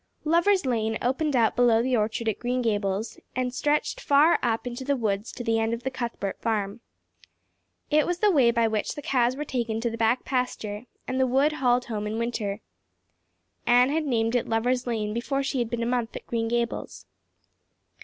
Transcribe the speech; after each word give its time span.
Lover's 0.23 0.65
Lane 0.65 0.97
opened 0.99 1.35
out 1.35 1.55
below 1.55 1.83
the 1.83 1.95
orchard 1.95 2.27
at 2.27 2.39
Green 2.39 2.63
Gables 2.63 3.19
and 3.35 3.53
stretched 3.53 4.01
far 4.01 4.39
up 4.41 4.65
into 4.65 4.83
the 4.83 4.95
woods 4.95 5.31
to 5.33 5.43
the 5.43 5.59
end 5.59 5.75
of 5.75 5.83
the 5.83 5.91
Cuthbert 5.91 6.41
farm. 6.41 6.79
It 7.91 8.07
was 8.07 8.17
the 8.17 8.31
way 8.31 8.49
by 8.49 8.67
which 8.67 8.95
the 8.95 9.03
cows 9.03 9.35
were 9.35 9.45
taken 9.45 9.79
to 9.81 9.91
the 9.91 9.99
back 9.99 10.25
pasture 10.25 10.85
and 11.07 11.19
the 11.19 11.27
wood 11.27 11.51
hauled 11.51 11.85
home 11.85 12.07
in 12.07 12.17
winter. 12.17 12.61
Anne 13.67 13.91
had 13.91 14.07
named 14.07 14.33
it 14.35 14.47
Lover's 14.49 14.87
Lane 14.87 15.13
before 15.13 15.43
she 15.43 15.59
had 15.59 15.69
been 15.69 15.83
a 15.83 15.85
month 15.85 16.15
at 16.15 16.25
Green 16.25 16.47
Gables. 16.47 17.05